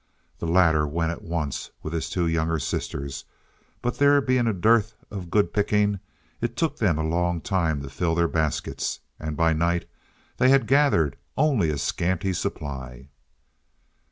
[0.39, 3.25] The latter went at once with his two younger sisters,
[3.83, 5.99] but there being a dearth of good picking,
[6.41, 9.87] it took them a long time to fill their baskets, and by night
[10.37, 13.09] they had gathered only a scanty supply.